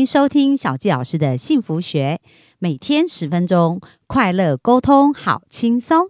[0.00, 2.20] 迎收听小纪老师的幸福学，
[2.58, 6.08] 每天十分钟，快乐沟通，好轻松。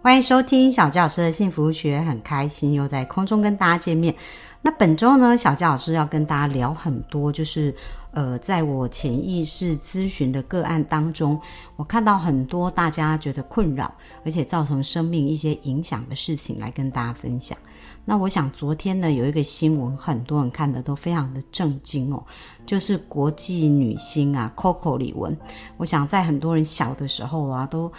[0.00, 4.14] 欢迎收听小纪老师的幸福学，很开心又在空中跟大家见面。
[4.62, 7.74] 那本周呢，小纪老师要跟大家聊很多，就是
[8.12, 11.40] 呃，在我潜意识咨询的个案当中，
[11.76, 13.92] 我看到很多大家觉得困扰，
[14.24, 17.56] 而且造成生命一些影响的事情，来跟大家分享。
[18.04, 22.22] 那我想昨天呢，有一个新闻，很多人看的都非常的震惊哦，
[22.66, 25.36] 就是国际女星啊，Coco 李玟。
[25.76, 27.90] 我想在很多人小的时候啊，都。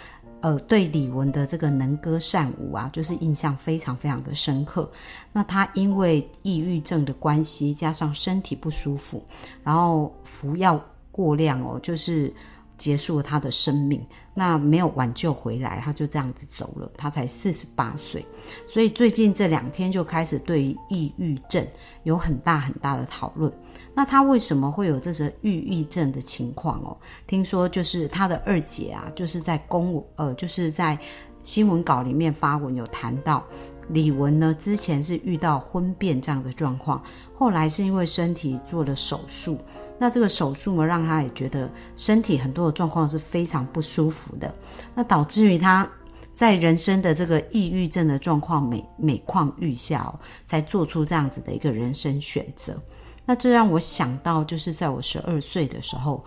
[0.44, 4.86] 呃，对李玟的这个能歌善舞啊，就是印象非常非常的深刻。
[5.32, 9.24] 那她因为抑郁症的关系，加上身体不舒服，
[9.62, 10.78] 然后服药
[11.10, 12.30] 过量哦，就是
[12.76, 14.04] 结束了他的生命。
[14.36, 16.90] 那没有挽救回来，他就这样子走了。
[16.96, 18.26] 他才四十八岁，
[18.66, 21.64] 所以最近这两天就开始对于抑郁症
[22.02, 23.52] 有很大很大的讨论。
[23.94, 26.96] 那他为什么会有这个抑郁症的情况哦？
[27.28, 30.98] 听说就是他的二姐啊，就是在公呃，就是在
[31.44, 33.44] 新闻稿里面发文有谈到，
[33.88, 37.02] 李玟呢之前是遇到婚变这样的状况，
[37.36, 39.58] 后来是因为身体做了手术，
[39.98, 44.54] 那这个手术呢让他也觉得身体很多的状况是非常不舒服的，
[44.94, 45.88] 那导致于他
[46.34, 52.80] 在人生的这个抑郁症的状况每每况愈下哦，才做出这样子的一个人生选择。
[53.24, 56.24] 那这让我想到，就是在我十二岁的时候，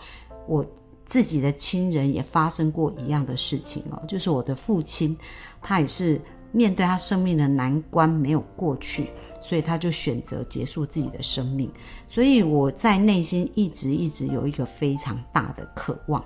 [0.47, 0.65] 我
[1.05, 5.15] 自己的亲人也发生过一样的事情哦，就是我的父亲，
[5.61, 6.19] 他也是
[6.51, 9.09] 面对他生命的难关没有过去，
[9.41, 11.71] 所以他就选择结束自己的生命。
[12.07, 16.23] 所以我在内心一直一直有一个非常大的渴望，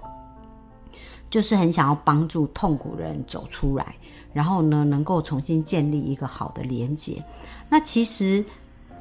[1.30, 3.96] 就是很想要帮助痛苦的人走出来，
[4.34, 7.24] 然后呢，能够重新建立一个好的连接。
[7.70, 8.44] 那其实。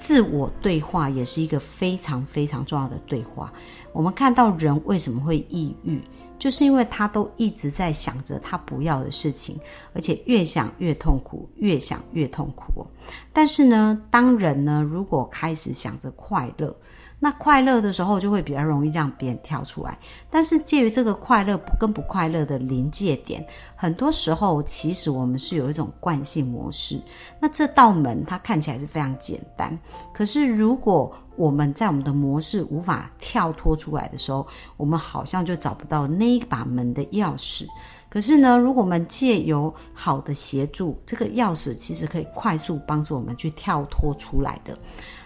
[0.03, 3.53] 自我对话也是一个非常非常重要的对话。
[3.93, 6.01] 我们看到人为什么会抑郁，
[6.41, 9.61] 就是因为他都一直在想着他不要的事情，
[9.93, 12.85] 而且越想越痛苦，越想越痛苦。
[13.33, 16.75] 但是呢，当人呢如果开始想着快乐，
[17.23, 19.99] 那快乐的时候就会比较容易让别人跳出来，
[20.31, 23.47] 但是介于这个快乐跟不快乐的临界点，
[23.77, 26.99] 很多时候其实我们是有一种惯性模式。
[27.39, 29.79] 那这道门它看起来是非常简单，
[30.15, 34.47] 可是如果我们在我们的模式无法跳脱出来的时候，
[34.77, 37.67] 我们好像就找不到那一把门的钥匙。
[38.11, 44.79] 可是呢，如果我们借由好的协助，这个钥匙其实可以快速帮助我们去跳脱出来的。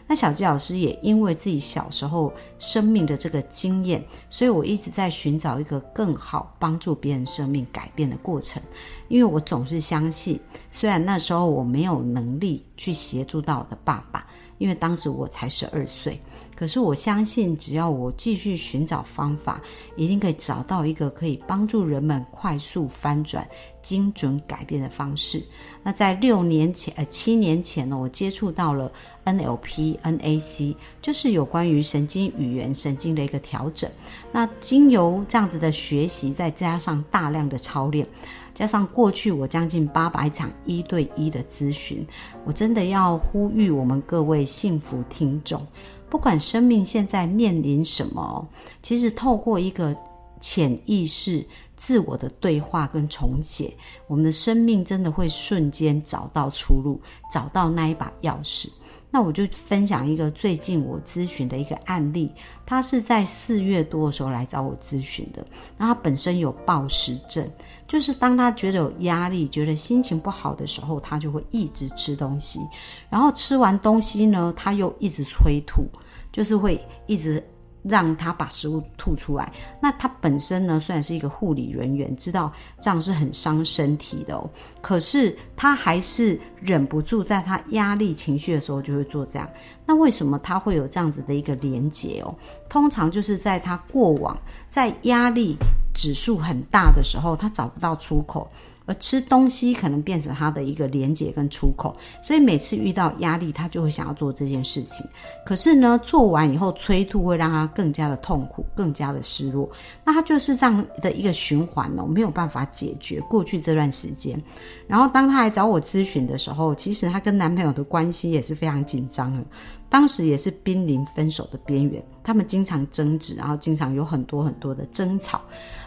[0.07, 8.63] 那小吉老师也因为自己小时候生命的这个经验，所以我一直在寻找一个更好帮助别人生命改变的过程。
[9.09, 10.39] 因为我总是相信，
[10.71, 14.27] 虽然那时候我没有能力去协助到我的爸爸，
[14.59, 16.21] 因为当时我才十二岁。
[16.57, 19.61] 可是我相信，只要我继续寻找方法，
[19.97, 23.45] 一定可以找到一个可以帮助人们快速翻转、
[23.83, 25.43] 精准改变的方式。
[25.83, 28.91] 那在六年前、呃七年前呢，我接触到了
[29.25, 33.91] NLP、NAC，就是有关于神经语言、神经的一个调整。
[34.31, 38.07] 那经由这样子的学习，再加上大量的操练，
[38.55, 42.07] 加上过去我将近八百场一对一的咨询，
[42.45, 45.61] 我真的要呼吁我们各位幸福听众。
[46.09, 48.49] 不管生命现在面临什么，
[48.81, 49.95] 其实透过一个
[50.41, 51.45] 潜意识、
[51.75, 53.75] 自我的对话跟重写，
[54.07, 57.01] 我们的生命真的会瞬间找到出路，
[57.33, 58.69] 找到那一把钥匙。
[59.11, 62.31] 那我就分享一个最近我咨询的一个案例，
[62.67, 65.45] 他是在四月多的时候来找我咨询的。
[65.79, 67.49] 那他本身有暴食症，
[67.87, 72.61] 就是当他觉得有压力、觉得心情不好的时候，他就会一直吃东西，
[73.09, 75.87] 然后吃完东西呢，他又一直催吐。
[76.33, 77.41] 就是会一直
[77.85, 79.53] 让他把食物吐出来。
[79.81, 84.51] 那他本身呢，虽然是一个护理人员，知道这样是很伤身体的哦，
[84.81, 89.49] 可是他还是忍不住在他压力情绪的时候就会做这样。
[89.87, 92.35] 那为什么他会有这样子的一个连结哦？
[92.69, 94.37] 通常就是在他过往
[94.69, 95.57] 在压力
[95.95, 98.51] 指数很大的时候，他找不到出口。
[98.87, 105.07] 而吃东西可能变成他的一个连接跟出口，所以每次遇到压力，他就会想要做这件事情。
[105.45, 109.71] 可是呢，做完以后催吐会让他更加的痛苦，更加的失落。
[110.05, 113.21] 那他就是这样的一个循环哦，没有办法解决。
[113.23, 114.41] 过去这段时间，
[114.87, 119.43] 然后当他来找我咨询的时候，其实他跟男朋友的关系也是非常紧张的，
[119.89, 122.05] 当时也是濒临分手的边缘。
[122.23, 125.41] 他们经常争执，然后经常有很多很多的争吵。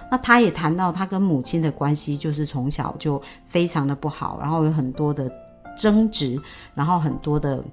[0.09, 5.31] 那他也谈到他跟母亲的关系，就是从小就非常的不好，然后有很多的
[5.77, 6.39] 争执，
[6.73, 7.63] 然后很多的，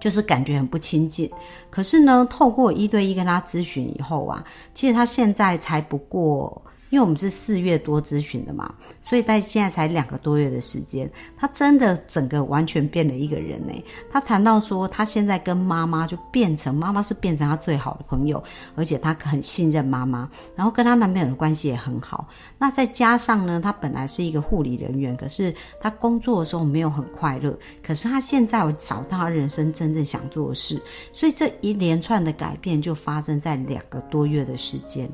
[0.00, 1.30] 就是感觉很不亲近。
[1.70, 4.44] 可是呢，透过一对一跟他咨询以后啊，
[4.74, 6.62] 其实他现在才不过。
[6.96, 13.84] 因为我们是四月多咨询的嘛，所以在现在才两个多月的时间，他真的整个完全变了一个人呢。
[14.10, 18.42] 他谈到说，他现在跟妈妈就变成妈妈是变成他最好的朋友，
[18.74, 22.26] 而且他很信任妈妈，然后跟他男朋友的关系也很好。
[22.56, 27.54] 那再加上呢，他本来是一个护理人员，可是他工作的时候没有很快乐。
[27.82, 30.80] 可是他现在有找到他人生真正想做的事，
[31.12, 35.06] 所以这一连串的改变就发生在两个多月的时间。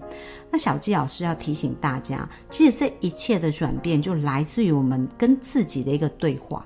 [0.53, 6.63] 那小纪老师要提醒大家，其实这一切的转变就来自于我们跟自己的一个对话。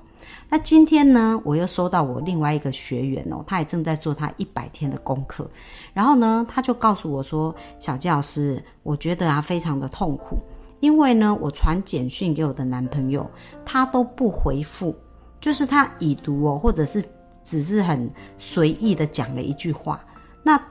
[0.49, 5.49] 那今天呢，我又收到我另外一个学员哦，他也正在做他一百天的功课，
[5.93, 10.37] 然后呢，他就告诉我说：“小纪老师，我觉得啊，非常的痛苦，
[10.81, 13.25] 因为呢，我传简讯给我的男朋友，
[13.65, 14.93] 他都不回复，
[15.39, 17.01] 就是他已读哦，或者是
[17.45, 20.03] 只是很随意的讲了一句话，
[20.43, 20.61] 那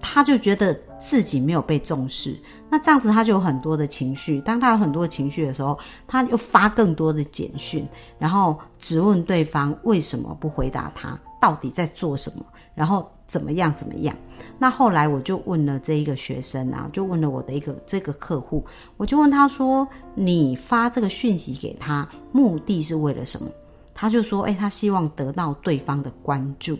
[0.00, 2.34] 他就觉得。”自己没有被重视，
[2.70, 4.40] 那这样子他就有很多的情绪。
[4.40, 7.86] 当他有很多的情绪的时候，他又发更多的简讯，
[8.18, 14.16] 然后质问对方为什么不回答他，到底在做什么，然后怎么样怎么样。
[14.58, 18.64] 那后来我就问了这一个学生啊，就问了我的一个这个客户，
[18.96, 19.86] 我就问他说
[20.16, 23.46] ：“你发这个讯息给他，目的是为了什么？”
[23.92, 26.78] 他就说：“哎，他希望得到对方的关注。”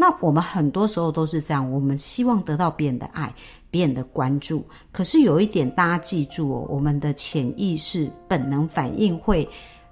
[0.00, 3.30] 那我们很多时候都是这样，我们希望得到别人的爱，
[3.70, 4.64] 别人的关注。
[4.90, 9.46] 可是有一点，大家记住哦，我们的潜意识本能反应会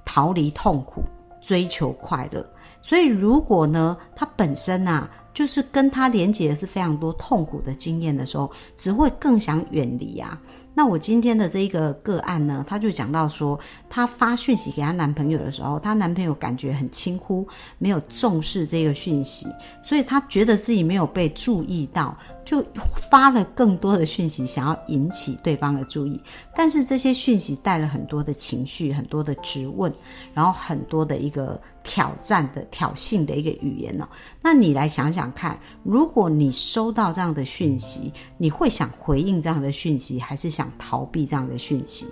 [0.07, 1.03] 逃离痛苦，
[1.43, 2.43] 追求快乐。
[2.81, 10.41] 所以如果呢，他本身啊，就是跟他连接的是非常多痛苦的经验的时候，只会更想远离啊。
[10.79, 13.59] 那我今天的这一个个案呢，她就讲到说，
[13.91, 17.45] 她发讯息给她男朋友的时候，她男朋友感觉很轻忽，
[17.79, 19.49] 没有重视这个讯息，
[19.83, 22.17] 所以她觉得自己没有被注意到，
[22.49, 22.65] 就
[23.11, 26.19] 发了更多的讯息，想要引起对方的注意。
[26.57, 29.93] 但是这些讯息带了很多的情绪，很多的质问，
[30.33, 34.09] 然后很多的一个挑战的挑衅的一个语言呢。
[34.41, 40.67] 那你来想想看，如果你收到这样的讯息，你会想回应这样的讯息，还是想？
[40.79, 42.07] 逃避这样的讯息，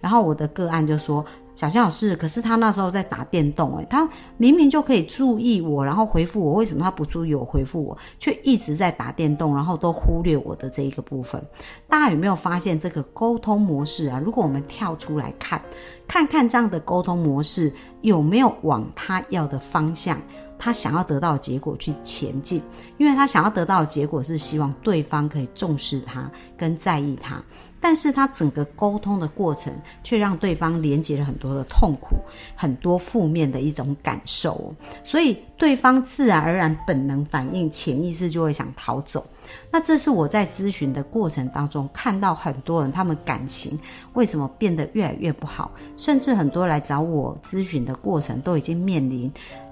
[0.00, 1.24] 然后我的个案就说
[1.54, 4.08] ：“小新老师，可是他那时候在打电动，诶，他
[4.38, 11.42] 明明就可以注意我，然后回复我，为什么他不注意我回复我，却一直在打电动，然后都忽略我的这一个部分？
[11.88, 14.20] 大家有没有发现这个沟通模式啊？
[14.24, 15.60] 如果我们跳出来看，
[16.08, 17.70] 看看这样的沟通模式
[18.00, 20.18] 有没有往他要的方向，
[20.58, 22.62] 他想要得到的结果去前进？
[22.96, 27.42] 因为他想要得到的结果是希望对方可以重视他，跟在意他。”
[27.82, 29.70] 但是他整个沟通的过程，
[30.04, 32.14] 却让对方连接了很多的痛苦，
[32.54, 39.26] 很多负面的一种感受，所以对方自然而然本能反应、潜意识就会想逃走。
[39.70, 43.78] 那这是我在咨询的过程当中看到很多人，他们感情
[44.12, 49.30] 为什么变得越来越不好，甚至很多来找我咨询的过程都已经面临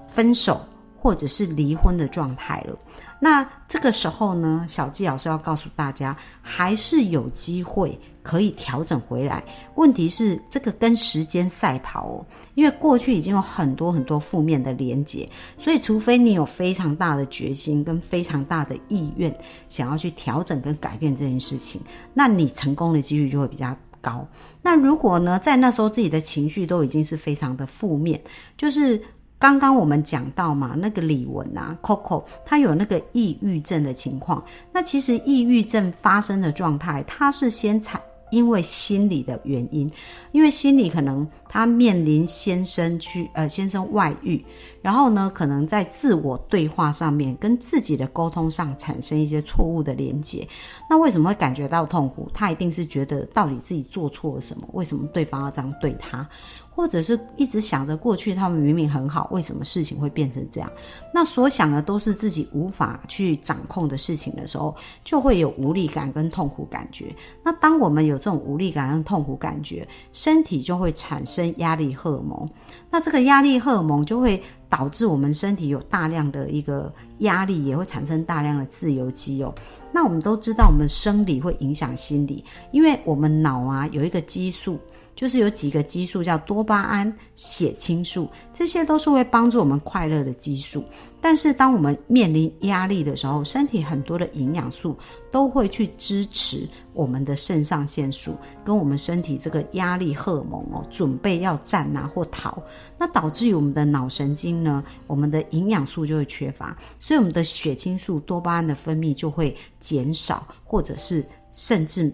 [0.09, 0.59] 分手
[1.01, 2.77] 或者是离婚的状态了。
[3.19, 9.43] 那这个时候呢，小纪老师要告诉大家，还是有机会可以调整回来。
[9.75, 19.35] 问题是这个跟时间赛跑哦，因为过去已经有很多很多负面的连结，所以除非你有非常大的决心跟非常大的意愿，
[19.69, 21.81] 想要去调整跟改变这件事情，
[22.13, 24.27] 那你成功的几率就会比较高。
[24.63, 28.19] 那如果呢，在那时候自己的情绪都已经是非常的负面，
[28.57, 29.01] 就是。
[29.41, 34.43] 刚刚我们讲到嘛，那个李文啊，Coco，她有那个抑郁症的情况。
[34.71, 39.91] 那其实抑郁症发生的状态，他是先产因为心理的原因，
[40.31, 44.41] 因为心理可能他面临先生去呃先生外遇，
[44.81, 50.47] 然后呢，可能在自我对话上面跟自己的沟通上产生一些错误的连接。
[50.89, 52.29] 那为什么会感觉到痛苦？
[52.33, 54.65] 他一定是觉得到底自己做错了什么？
[54.71, 56.25] 为什么对方要这样对他？
[56.73, 60.71] 或者是一直想着过去他们明明很好，为什么事情会变成这样？
[61.13, 67.13] 那所想的都是自己无法去掌控的事情的时候，就会有无力感跟痛苦感觉。
[67.43, 72.49] 那当我们有这种无力感跟痛苦感觉，身体就会产生压力荷尔蒙。
[72.89, 79.53] 那这个压力荷尔蒙就会导致我们身体有大量的一个压力，也会产生大量的自由基哦。
[79.91, 84.79] 那我们都知道，我们生理会影响心理，因为我们脑啊有一个激素。
[85.21, 90.83] 就是有几个激素叫多巴胺、血清素，这些都是会帮助我们快乐的激素。
[91.21, 94.97] 但是当我们面临压力的时候，身体很多的营养素
[95.31, 98.35] 都会去支持我们的肾上腺素，
[98.65, 102.59] 跟我们身体这个压力荷尔蒙哦，准备要战啊或逃，
[102.97, 112.11] 那导致于我们的脑神经呢，我们的营养素就会缺乏，所以我们的血清素、多巴胺的分泌就会减少，或者是甚至。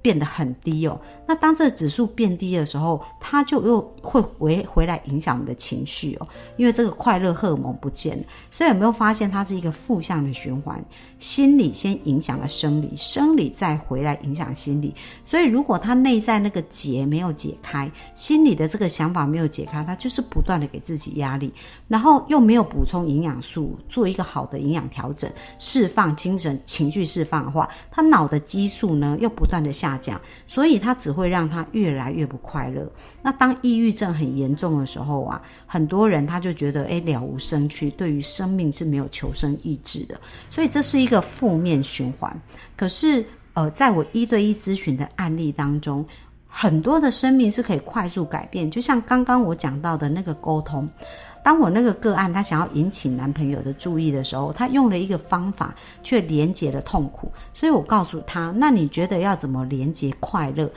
[0.00, 10.82] 变得很低哦，那当这个指数变低的时候，它就又会回回来影响我们的情绪哦，因为这个快乐荷尔蒙不见了，所以有没有发现它是一个负向的循环？
[11.18, 21.52] 心理先影响了生理，生理再回来影响心理，所以如果他内在那个结没有解开，心理的这个想法没有解开，他就是不断的给自己压力，
[21.88, 25.28] 然后又没有补充营养素，做一个好的营养调整，
[25.58, 32.90] 释放精神情绪释放的话，他脑的激素呢又不断的下降，所以他只会让他越来越不快乐。
[33.22, 42.36] 那当抑郁症很严重的时候啊，很多人他就觉得哎了无生趣，对于生命是没有求生意志的，所以这是一个负面循环。
[42.76, 46.04] 可是呃，在我一对一咨询的案例当中，
[46.46, 48.70] 很多的生命是可以快速改变。
[48.70, 50.88] 就像刚刚我讲到的那个沟通，
[51.42, 60.70] 当我那个个案他想要引起男朋友的注意的时候，他用了一个方法却连接了痛苦，所以我告诉他，那你觉得要怎么连接快乐？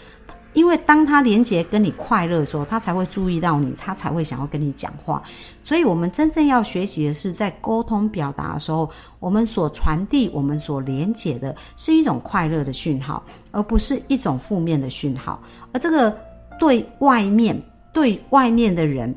[0.53, 5.23] 因为当他连接跟你快乐的时候，他才会注意到你，他才会想要跟你讲话。
[5.63, 8.89] 所以，我们真正要学习的是，在沟通表达的时候，
[9.19, 15.41] 我们所传递、我们所连接的是一种快乐的讯号，而不是一种负面的讯号。
[15.71, 16.13] 而这个
[16.59, 17.57] 对外面、
[17.93, 19.15] 对外面的人。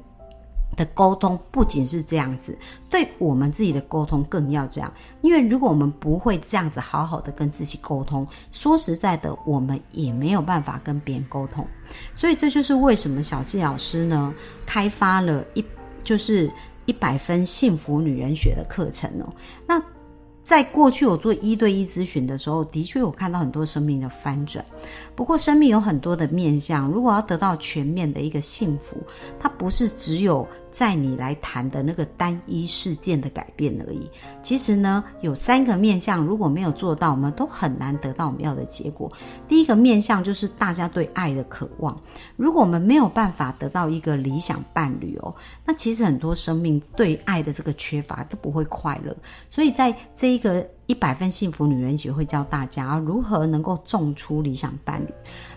[0.76, 2.56] 的沟通不仅是这样子，
[2.90, 4.92] 对我们自己的沟通更要这样。
[5.22, 11.66] 因为如果我们不会这样子好好的跟自己沟通，说实在的，我们也没有办法跟别人沟通。
[12.14, 14.34] 所以这就是为什么小纪老师呢
[14.66, 15.64] 开发了一
[16.02, 16.50] 就是
[16.86, 19.32] 一百分幸福女人学的课程哦。
[19.66, 19.82] 那
[20.42, 24.62] 在过去我做一对一咨询的时候，的确有看到很多生命的翻转。
[25.14, 28.98] 不过生命有很多的面向，如果要得到全面的一个幸福，
[29.40, 30.46] 它不是只有。
[30.74, 34.10] 在你来谈的那个单一事件的改变而已。
[34.42, 39.10] 其实呢，有三个面向，如果没有做到，我们都很难得到我们要的结果。
[39.46, 41.96] 第一个面向就是大家对爱的渴望。
[42.34, 45.32] 如果我们没有办法得到一个理想伴侣哦，
[45.64, 49.16] 那其实很多生命对爱的这个缺乏都不会快乐。
[49.48, 55.08] 所以在这一个一百分幸福女人学会教大家如何能够种出理想伴侣。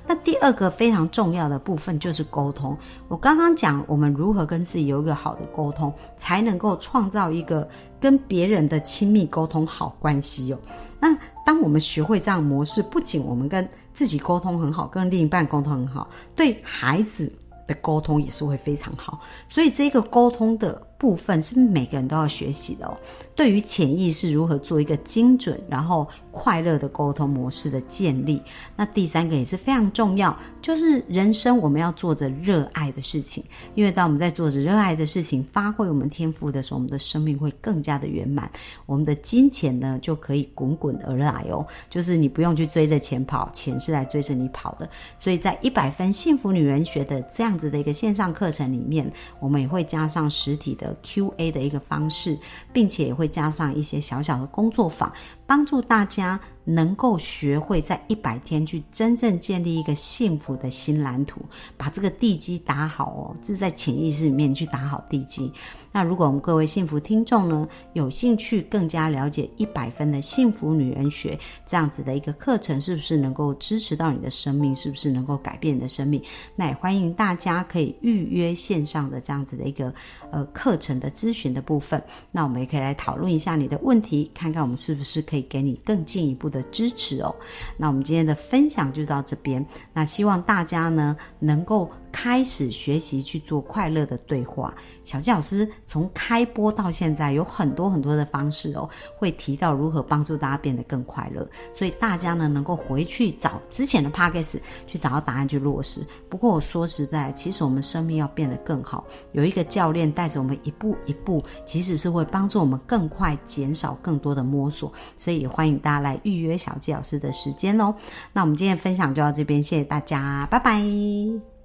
[0.08, 2.76] 那第二个非常重要的部分就是沟通。
[3.10, 7.68] 我刚刚讲，我们如何跟自己有一个好的沟通，才能够创造一个
[8.00, 10.60] 跟别人的亲密沟通好关系哦。
[11.00, 17.32] 那当我们学会这样模式，不仅我们跟自己沟通很好，跟另一半沟通很好，对孩子
[17.68, 19.20] 的沟通也是会非常好。
[19.48, 20.82] 所以这个沟通的。
[20.98, 22.98] 部分是每个人都要学习的哦。
[23.36, 28.42] 对于潜意识如何做一个精准然后快乐的沟通模式的建立，
[28.76, 33.44] 那第三个也是非常重要，就是人生我们要做着热爱的事情。
[33.76, 38.50] 因为当我们在做着热爱的事情，发挥我们天赋的时候，我们的生命会更加的圆满，
[38.88, 41.66] 我们的金钱呢就可以滚滚而来哦。
[41.92, 44.90] 就是你不用去追着钱跑，钱是来追着你跑的。
[45.20, 50.87] 所以在一百分幸福女人学的这样子的一个线上课程里面，我们也会加上实体的。
[51.04, 52.38] Q&A 的一个方式，
[52.72, 55.12] 并且也会加上一些小小的工作坊，
[55.46, 61.42] 帮助大家能够学会在一百天去真正建立一个幸福的新蓝图，
[61.78, 65.52] 把这个地基打好哦，是在潜意识里面去打好地基。
[65.98, 71.36] 那如果我们各位幸福听众呢，有兴趣更加了解一百分的幸福女人学
[71.66, 74.76] 这样子的一个课程，是不是能够支持到你的生命？
[74.76, 76.22] 是不是能够改变你的生命？
[76.56, 79.92] 那也欢迎大家可以预约线上的这样子的一个
[80.30, 82.00] 呃课程的咨询的部分。
[82.32, 87.36] 那我们也可以来讨论一下你的问题，看看我们是不是可以给你更进一步的支持哦。
[87.76, 89.66] 那我们今天的分享就到这边。
[89.94, 91.90] 那希望大家呢能够。
[92.18, 94.74] 开始学习去做快乐的对话。
[95.06, 101.48] 小纪老师从开播到现在有很多很多的方式哦，会提到如何帮助大家变得更快乐。
[101.76, 106.02] 所以大家呢能够回去找之前的 p o d c a s 去找到答案去落实。
[106.28, 114.92] 不过我说实在，其实我们生命要变得更好，有一个教练带着我们一步一步，其实是会帮助我们更快减少更多的摸索。
[115.18, 117.94] 所以也欢迎大家来预约小纪老师的时间哦。
[118.34, 121.57] 那我们今天分享就到这边，谢谢大家，拜拜。